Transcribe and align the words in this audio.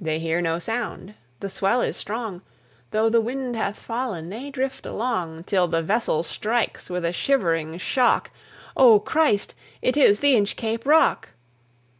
They 0.00 0.20
hear 0.20 0.40
no 0.40 0.60
sound; 0.60 1.14
the 1.40 1.50
swell 1.50 1.80
is 1.80 1.96
strong; 1.96 2.42
Though 2.92 3.08
the 3.08 3.20
wind 3.20 3.56
hath 3.56 3.76
fallen, 3.76 4.28
they 4.30 4.50
drift 4.50 4.86
along 4.86 5.42
Till 5.48 5.66
the 5.66 5.82
vessel 5.82 6.22
strikes 6.22 6.88
with 6.88 7.04
a 7.04 7.10
shivering 7.10 7.76
shock: 7.78 8.30
"O 8.76 9.00
Christ! 9.00 9.56
it 9.82 9.96
is 9.96 10.20
the 10.20 10.34
Inchcape 10.36 10.86
Rock!" 10.86 11.30